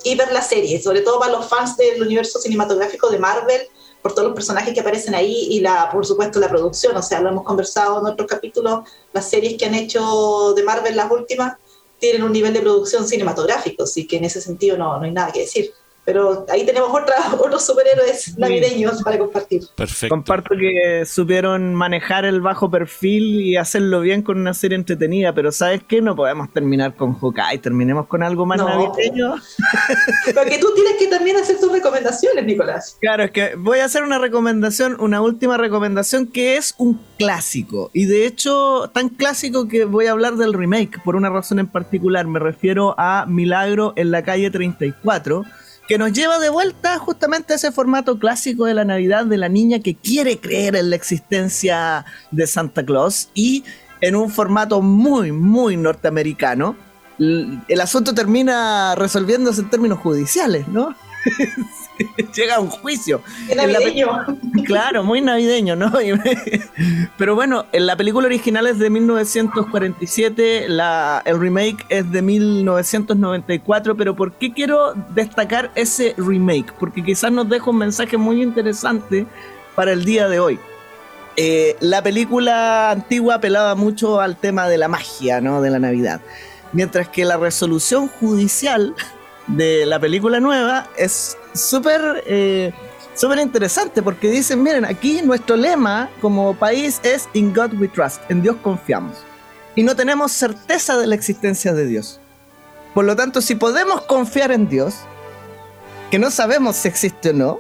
[0.04, 3.62] y ver la serie, sobre todo para los fans del universo cinematográfico de Marvel
[4.02, 7.20] por todos los personajes que aparecen ahí y la, por supuesto la producción, o sea,
[7.20, 11.58] lo hemos conversado en otros capítulos, las series que han hecho de Marvel, las últimas,
[12.00, 15.32] tienen un nivel de producción cinematográfico, así que en ese sentido no, no hay nada
[15.34, 15.74] que decir.
[16.10, 19.62] Pero ahí tenemos otra, otros superhéroes navideños para compartir.
[19.76, 20.10] Perfecto.
[20.10, 25.52] Comparto que supieron manejar el bajo perfil y hacerlo bien con una serie entretenida, pero
[25.52, 26.02] ¿sabes qué?
[26.02, 29.36] No podemos terminar con Hawkeye, terminemos con algo más navideño.
[30.34, 32.98] Porque tú tienes que también hacer tus recomendaciones, Nicolás.
[33.00, 37.92] Claro, es que voy a hacer una recomendación, una última recomendación que es un clásico.
[37.94, 41.68] Y de hecho, tan clásico que voy a hablar del remake por una razón en
[41.68, 42.26] particular.
[42.26, 45.46] Me refiero a Milagro en la calle 34
[45.90, 49.50] que nos lleva de vuelta justamente a ese formato clásico de la Navidad de la
[49.50, 53.64] niña que quiere creer en la existencia de Santa Claus y
[54.00, 56.76] en un formato muy, muy norteamericano.
[57.18, 60.96] El asunto termina resolviéndose en términos judiciales, ¿no?
[62.36, 63.22] llega a un juicio.
[63.56, 64.08] navideño.
[64.66, 65.92] claro, muy navideño, ¿no?
[67.18, 73.96] Pero bueno, en la película original es de 1947, la, el remake es de 1994,
[73.96, 76.74] pero ¿por qué quiero destacar ese remake?
[76.80, 79.26] Porque quizás nos deja un mensaje muy interesante
[79.76, 80.60] para el día de hoy.
[81.36, 85.62] Eh, la película antigua apelaba mucho al tema de la magia, ¿no?
[85.62, 86.22] De la Navidad.
[86.74, 88.94] Mientras que la resolución judicial
[89.50, 92.72] de la película nueva es súper eh,
[93.20, 98.22] súper interesante porque dicen, miren, aquí nuestro lema como país es In God We Trust,
[98.30, 99.18] en Dios confiamos.
[99.76, 102.20] Y no tenemos certeza de la existencia de Dios.
[102.94, 104.96] Por lo tanto, si podemos confiar en Dios,
[106.10, 107.60] que no sabemos si existe o no,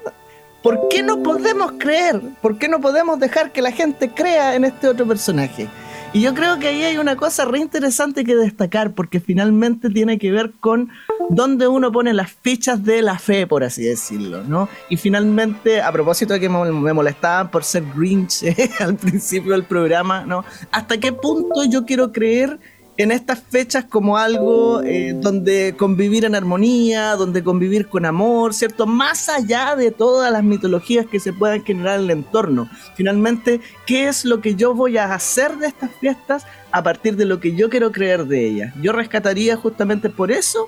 [0.63, 2.21] ¿por qué no podemos creer?
[2.41, 5.67] ¿Por qué no podemos dejar que la gente crea en este otro personaje?
[6.11, 10.17] Y yo creo que ahí hay una cosa re interesante que destacar, porque finalmente tiene
[10.17, 10.89] que ver con
[11.29, 14.67] dónde uno pone las fichas de la fe, por así decirlo, ¿no?
[14.89, 18.43] Y finalmente, a propósito de que me molestaban por ser Grinch
[18.79, 20.43] al principio del programa, ¿no?
[20.71, 22.59] ¿Hasta qué punto yo quiero creer
[22.99, 28.85] en estas fechas como algo eh, donde convivir en armonía, donde convivir con amor, ¿cierto?
[28.85, 32.69] Más allá de todas las mitologías que se puedan generar en el entorno.
[32.95, 37.23] Finalmente, ¿qué es lo que yo voy a hacer de estas fiestas a partir de
[37.23, 38.73] lo que yo quiero creer de ellas?
[38.81, 40.67] Yo rescataría justamente por eso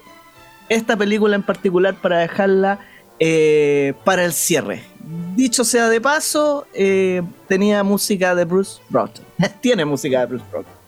[0.70, 2.80] esta película en particular para dejarla
[3.20, 4.84] eh, para el cierre.
[5.36, 9.26] dicho sea de paso, eh, tenía música de Bruce Broughton.
[9.60, 10.81] Tiene música de Bruce Broughton.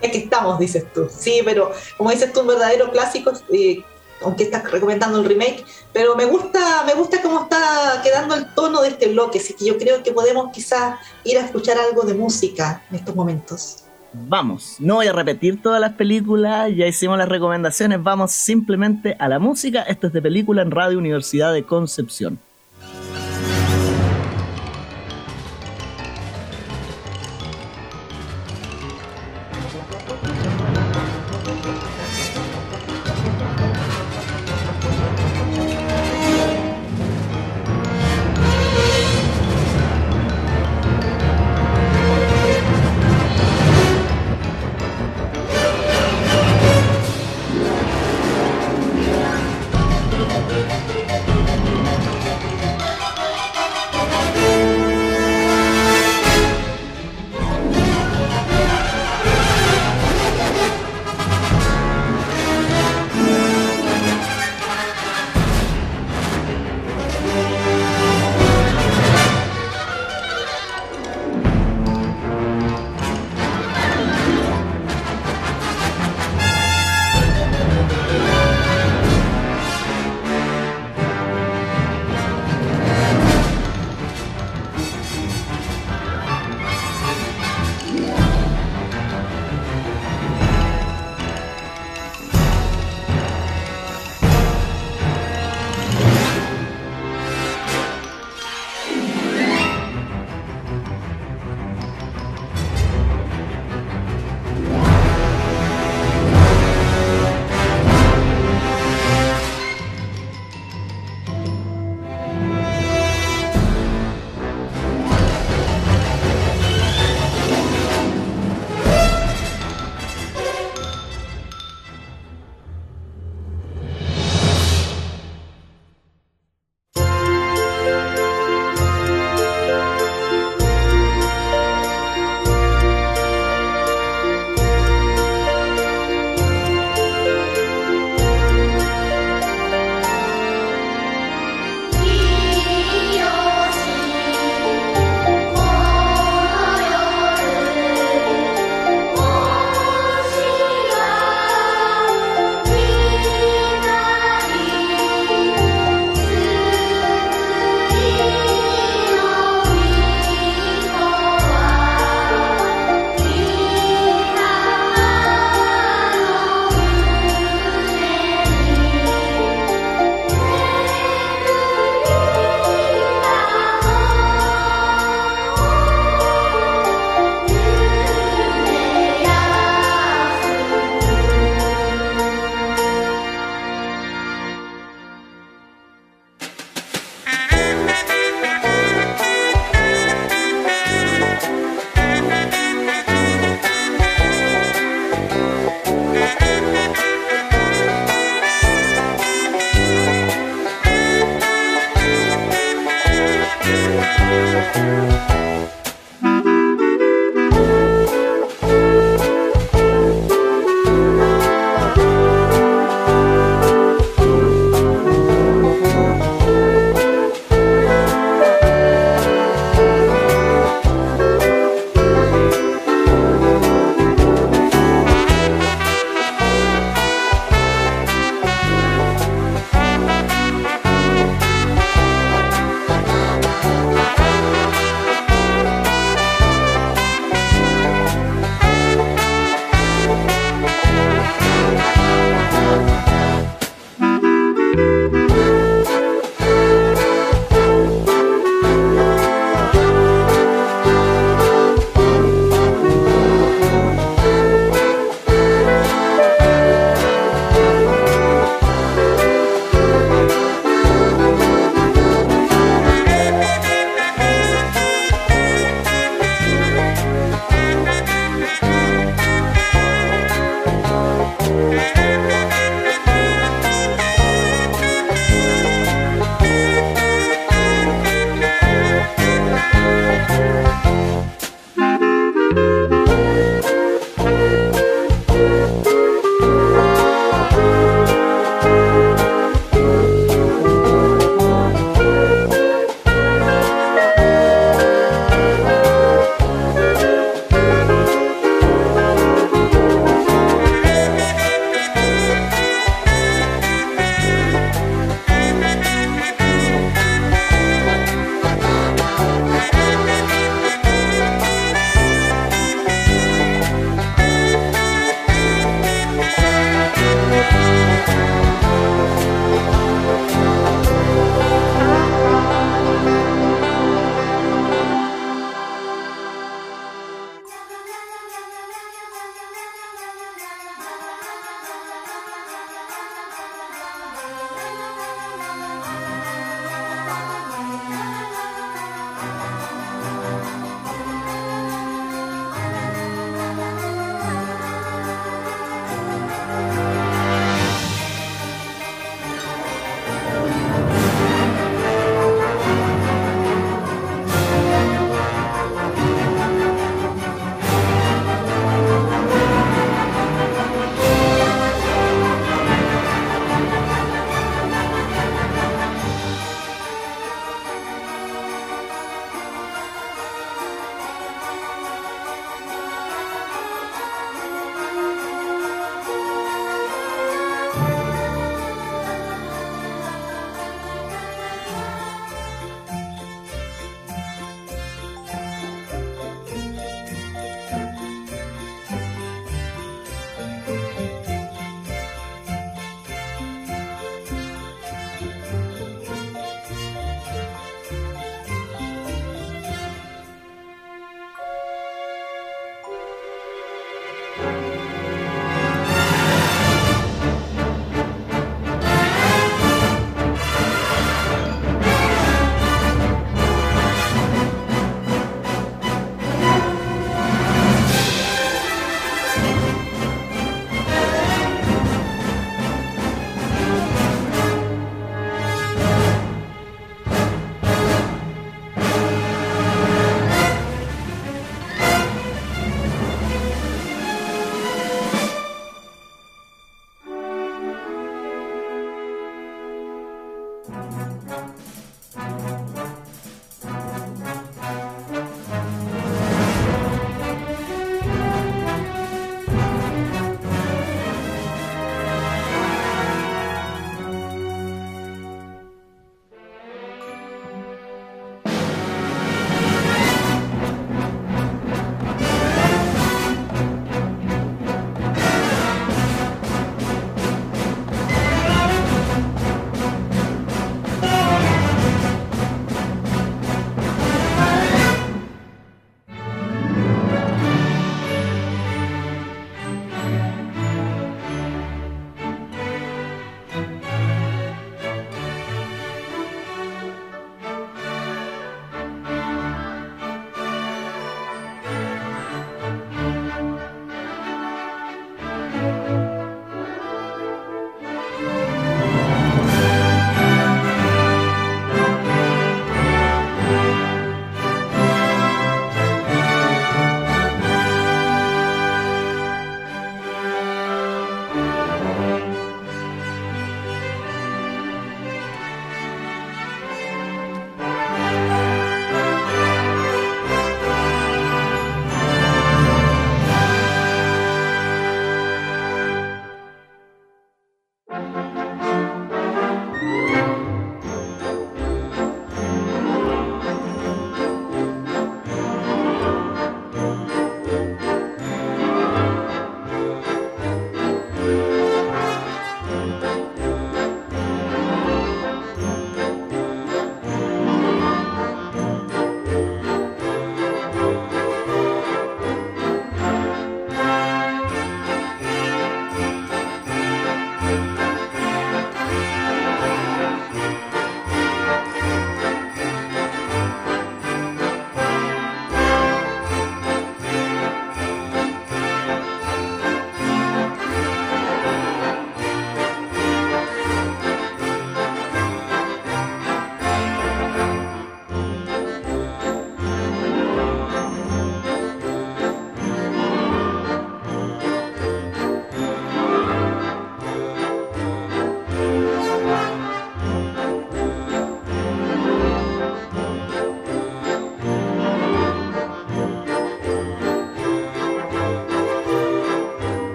[0.00, 1.08] Que estamos, dices tú.
[1.14, 3.82] Sí, pero como dices tú, un verdadero clásico, eh,
[4.22, 8.82] aunque estás recomendando el remake, pero me gusta, me gusta cómo está quedando el tono
[8.82, 12.14] de este bloque, así que yo creo que podemos quizás ir a escuchar algo de
[12.14, 13.84] música en estos momentos.
[14.12, 19.28] Vamos, no voy a repetir todas las películas, ya hicimos las recomendaciones, vamos simplemente a
[19.28, 19.82] la música.
[19.82, 22.40] Esto es de película en Radio Universidad de Concepción.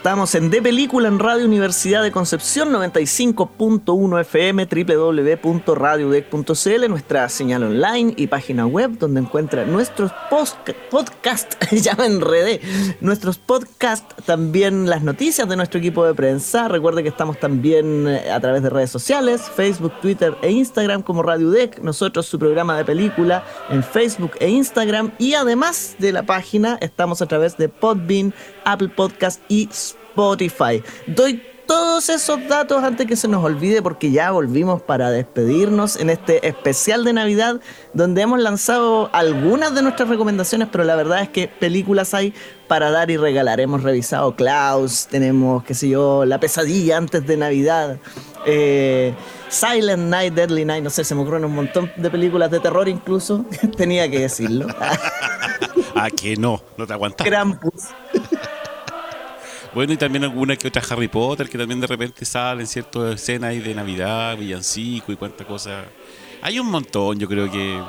[0.00, 8.14] Estamos en De Película en Radio Universidad de Concepción 95.1 FM, www.radiodec.cl, nuestra señal online
[8.16, 10.10] y página web donde encuentra nuestros
[10.90, 12.62] podcasts, ya me enredé,
[13.02, 16.68] nuestros podcasts, también las noticias de nuestro equipo de prensa.
[16.68, 21.22] Recuerde que estamos también eh, a través de redes sociales, Facebook, Twitter e Instagram como
[21.22, 26.22] Radio Deck, nosotros su programa de película en Facebook e Instagram y además de la
[26.22, 28.32] página estamos a través de Podbean,
[28.64, 30.82] Apple Podcast y Spotify.
[31.06, 36.10] Doy todos esos datos antes que se nos olvide porque ya volvimos para despedirnos en
[36.10, 37.60] este especial de Navidad
[37.94, 42.34] donde hemos lanzado algunas de nuestras recomendaciones, pero la verdad es que películas hay
[42.66, 43.60] para dar y regalar.
[43.60, 47.98] Hemos revisado Klaus, tenemos, qué sé yo, La pesadilla antes de Navidad,
[48.46, 49.14] eh,
[49.48, 52.88] Silent Night, Deadly Night, no sé, se me ocurren un montón de películas de terror
[52.88, 53.44] incluso,
[53.76, 54.66] tenía que decirlo.
[55.94, 57.24] ah, que no, no te aguantas.
[57.24, 57.90] Krampus.
[59.72, 63.50] Bueno, y también alguna que otra Harry Potter, que también de repente salen ciertas escenas
[63.50, 65.84] ahí de Navidad, villancico y cuánta cosa.
[66.42, 67.80] Hay un montón, yo creo que,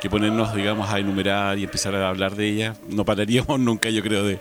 [0.00, 2.78] que ponernos, digamos, a enumerar y empezar a hablar de ellas.
[2.88, 4.40] No pararíamos nunca, yo creo, de,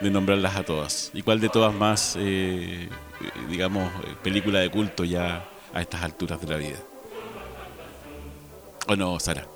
[0.00, 1.10] nombrarlas a todas.
[1.14, 2.88] ¿Y cuál de todas más, eh,
[3.48, 3.90] digamos,
[4.22, 6.78] película de culto ya a estas alturas de la vida?
[8.86, 9.49] ¿O no, Sara?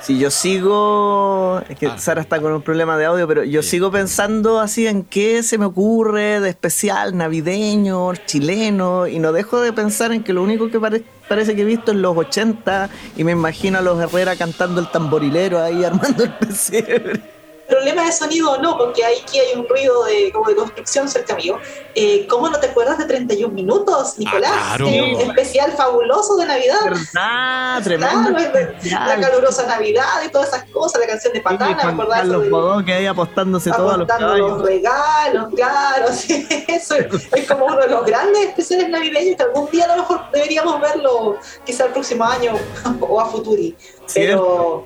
[0.00, 1.98] Si yo sigo, es que ah.
[1.98, 5.58] Sara está con un problema de audio, pero yo sigo pensando así en qué se
[5.58, 10.70] me ocurre de especial navideño, chileno, y no dejo de pensar en que lo único
[10.70, 14.80] que parece que he visto en los 80 y me imagino a los Herrera cantando
[14.80, 17.37] el tamborilero ahí armando el pesebre
[17.68, 21.36] problema de sonido o no, porque aquí hay un ruido de, como de construcción cerca
[21.36, 21.58] mío.
[21.94, 24.52] Eh, ¿Cómo no te acuerdas de 31 minutos, Nicolás?
[24.54, 24.88] Ah, claro.
[24.88, 26.80] un especial fabuloso de Navidad.
[26.84, 27.82] ¿Verdad?
[27.82, 28.30] Tremendo.
[28.30, 32.24] la calurosa Navidad y todas esas cosas, la canción de Patana, ¿verdad?
[32.24, 34.50] Los Bodón que ahí apostándose todos los caballos.
[34.50, 36.06] los regalos, claro.
[36.18, 40.02] Sí, eso es, como uno de los grandes especiales navideños que algún día a lo
[40.02, 42.54] mejor deberíamos verlo, quizá el próximo año
[43.00, 43.76] o a futuri.
[44.14, 44.84] Pero,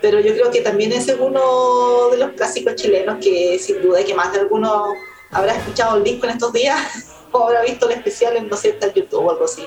[0.00, 4.14] pero yo creo que también es uno de los clásicos chilenos que sin duda que
[4.14, 4.92] más de alguno
[5.30, 6.78] habrá escuchado el disco en estos días
[7.32, 9.66] o habrá visto el especial en, no sé, YouTube o algo así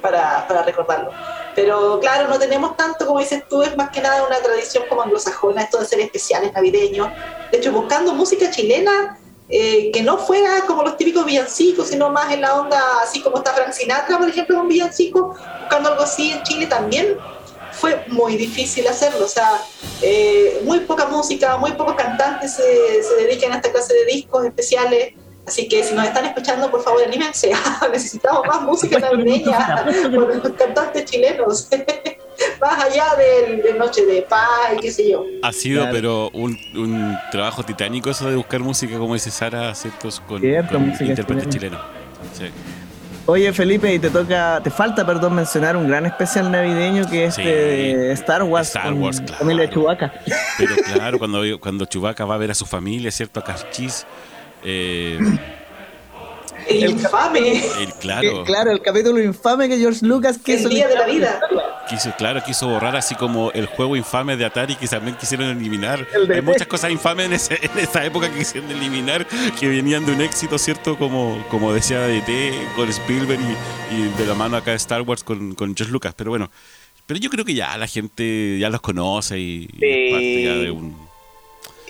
[0.00, 1.10] para, para recordarlo.
[1.54, 5.02] Pero claro, no tenemos tanto, como dices tú, es más que nada una tradición como
[5.02, 7.08] anglosajona, esto de ser especiales navideños.
[7.50, 12.32] De hecho, buscando música chilena eh, que no fuera como los típicos villancicos, sino más
[12.32, 16.32] en la onda, así como está Frank Sinatra, por ejemplo, un villancico, buscando algo así
[16.32, 17.16] en Chile también
[17.76, 19.24] fue muy difícil hacerlo.
[19.24, 19.60] O sea,
[20.02, 24.44] eh, muy poca música, muy pocos cantantes se, se, dedican a esta clase de discos
[24.44, 25.14] especiales.
[25.46, 27.52] Así que si nos están escuchando, por favor, anímense.
[27.92, 31.68] Necesitamos más música navideña por los cantantes chilenos.
[32.60, 35.24] más allá de, Noche de Paz y qué sé yo.
[35.42, 40.20] Ha sido, pero un, un, trabajo titánico eso de buscar música, como dice Sara, ¿ciertos?
[40.20, 41.80] Con, con intérpretes chilenos.
[42.32, 42.46] Sí.
[43.26, 47.36] Oye Felipe, y te toca, te falta, perdón, mencionar un gran especial navideño que es
[47.36, 49.38] de Star Wars, Star Wars, claro.
[49.38, 50.12] familia de Chewbacca.
[50.58, 53.40] Pero claro, cuando, cuando Chewbacca va a ver a su familia, ¿cierto?
[53.40, 54.06] A Cachis.
[54.62, 55.18] Eh,
[56.68, 57.62] el infame.
[57.80, 58.44] El, claro.
[58.44, 60.68] claro, el capítulo infame que George Lucas quiso.
[60.68, 61.40] El día de la vida.
[61.88, 66.06] Quiso, claro, quiso borrar así como el juego infame de Atari que también quisieron eliminar.
[66.32, 69.26] Hay muchas cosas infames en, esa época que quisieron eliminar
[69.58, 70.96] que venían de un éxito, ¿cierto?
[70.96, 73.40] Como, como decía DT con Spielberg
[73.90, 76.14] y, de la mano acá de Star Wars con, con George Lucas.
[76.16, 76.50] Pero bueno,
[77.06, 80.70] pero yo creo que ya la gente ya los conoce y, es parte ya de
[80.70, 81.03] un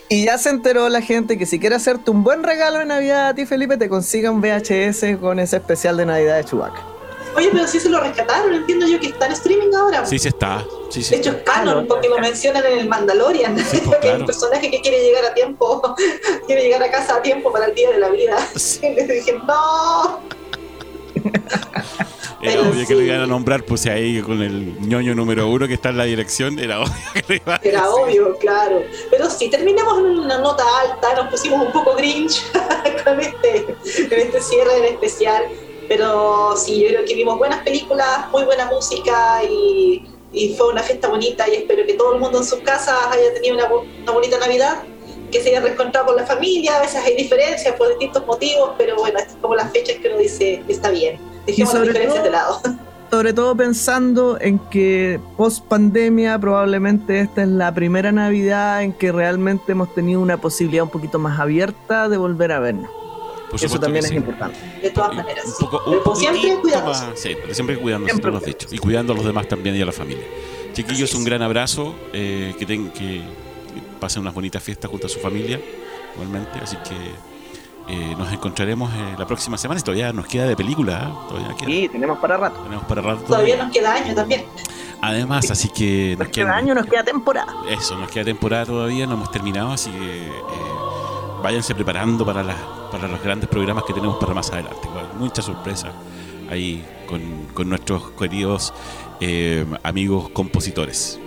[0.09, 3.29] y ya se enteró la gente que si quiere hacerte un buen regalo de Navidad
[3.29, 6.95] a ti, Felipe, te consiga un VHS con ese especial de Navidad de Chewbacca.
[7.37, 10.07] Oye, pero si se lo rescataron, entiendo yo que está en streaming ahora.
[10.07, 10.65] Sí, sí está.
[10.91, 13.59] Sí, de hecho, es canon, porque lo mencionan en el Mandalorian.
[13.59, 15.97] Sí, pues, que un personaje que quiere llegar a tiempo,
[16.47, 18.37] quiere llegar a casa a tiempo para el día de la vida.
[18.55, 18.81] Sí.
[18.87, 20.21] Y le dije, no.
[22.45, 25.75] Era obvio que lo iban a nombrar, pues ahí con el ñoño número uno que
[25.75, 28.83] está en la dirección, era obvio que lo iban a Era obvio, claro.
[29.11, 32.43] Pero sí, terminamos en una nota alta, nos pusimos un poco grinch
[33.05, 35.45] con este, con este cierre en especial.
[35.89, 40.83] Pero sí, yo creo que vimos buenas películas, muy buena música y, y fue una
[40.83, 44.13] fiesta bonita y espero que todo el mundo en sus casas haya tenido una, una
[44.13, 44.83] bonita Navidad
[45.31, 48.97] que se haya reencontrado con la familia, a veces hay diferencias por distintos motivos, pero
[48.97, 51.34] bueno, es como las fechas que uno dice está bien.
[51.47, 52.61] Dejemos las diferencias de lado.
[53.11, 59.13] Sobre todo pensando en que post pandemia probablemente esta es la primera Navidad en que
[59.13, 62.91] realmente hemos tenido una posibilidad un poquito más abierta de volver a vernos.
[63.53, 64.59] Eso también es importante.
[64.83, 65.45] De todas maneras.
[65.61, 67.05] Un poco, pero siempre cuidándonos.
[67.15, 68.67] Sí, pero siempre cuidándonos, siempre lo dicho.
[68.73, 70.25] Y cuidando a los demás también y a la familia.
[70.73, 71.95] Chiquillos, un gran abrazo.
[72.13, 73.23] Eh, que, ten, que
[74.01, 75.61] pasen unas bonitas fiestas junto a su familia,
[76.15, 76.59] igualmente.
[76.61, 76.95] Así que
[77.87, 79.81] eh, nos encontraremos eh, la próxima semana.
[79.81, 81.11] Y todavía nos queda de película.
[81.11, 81.29] ¿eh?
[81.29, 82.61] Todavía Sí, tenemos para rato.
[82.61, 83.23] Tenemos para rato.
[83.25, 84.45] Todavía, nos queda año también.
[85.01, 87.53] Además, así que nos, queda año, nos queda temporada.
[87.69, 90.31] Eso, nos queda temporada todavía, no hemos terminado, así que
[91.43, 92.43] váyanse preparando para,
[92.91, 94.89] para los grandes programas que tenemos para más adelante.
[95.19, 95.93] Mucha sorpresa
[96.51, 97.21] ahí con,
[97.53, 98.73] con nuestros queridos
[99.83, 101.21] amigos compositores.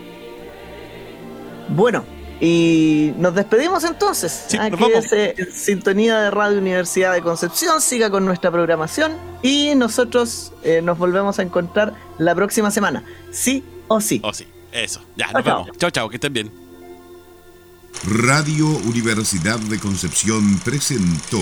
[1.70, 2.04] Bueno,
[2.40, 4.46] y nos despedimos entonces.
[4.48, 7.82] Sí, Aquí en sintonía de Radio Universidad de Concepción.
[7.82, 13.04] Siga con nuestra programación y nosotros eh, nos volvemos a encontrar la próxima semana.
[13.32, 14.22] Sí o sí.
[14.24, 14.48] O sí.
[14.72, 15.02] Eso.
[15.16, 15.70] Ya, nos vemos.
[15.78, 16.52] Chao, chao, que estén bien.
[18.06, 21.42] Radio Universidad de Concepción presentó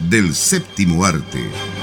[0.00, 1.75] del séptimo arte.